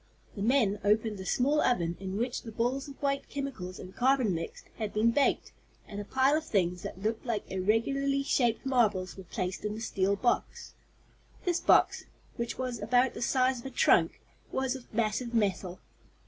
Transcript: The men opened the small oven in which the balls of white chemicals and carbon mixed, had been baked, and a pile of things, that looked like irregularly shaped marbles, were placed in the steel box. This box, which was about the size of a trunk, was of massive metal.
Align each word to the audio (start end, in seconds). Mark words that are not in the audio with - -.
The 0.35 0.41
men 0.41 0.79
opened 0.83 1.19
the 1.19 1.27
small 1.27 1.61
oven 1.61 1.95
in 1.99 2.17
which 2.17 2.41
the 2.41 2.51
balls 2.51 2.87
of 2.87 2.99
white 3.03 3.29
chemicals 3.29 3.77
and 3.77 3.95
carbon 3.95 4.33
mixed, 4.33 4.65
had 4.77 4.93
been 4.95 5.11
baked, 5.11 5.51
and 5.87 6.01
a 6.01 6.05
pile 6.05 6.35
of 6.35 6.43
things, 6.43 6.81
that 6.81 7.03
looked 7.03 7.23
like 7.23 7.43
irregularly 7.51 8.23
shaped 8.23 8.65
marbles, 8.65 9.15
were 9.15 9.25
placed 9.25 9.63
in 9.63 9.75
the 9.75 9.79
steel 9.79 10.15
box. 10.15 10.73
This 11.45 11.59
box, 11.59 12.05
which 12.35 12.57
was 12.57 12.79
about 12.79 13.13
the 13.13 13.21
size 13.21 13.59
of 13.59 13.65
a 13.67 13.69
trunk, 13.69 14.19
was 14.51 14.75
of 14.75 14.91
massive 14.91 15.35
metal. 15.35 15.79